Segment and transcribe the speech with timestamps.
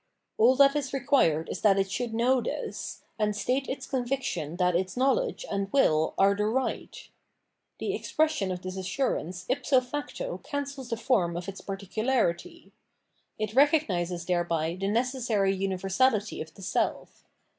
[0.39, 4.75] All that is required is that it should know this, and state its conviction that
[4.75, 7.07] its knowledge and ^vill are the right.
[7.77, 12.71] The expression of this assurance fpso jado cancels the form of its par ticularity.
[13.37, 17.23] It recognises thereby the necessary univer sality of the self.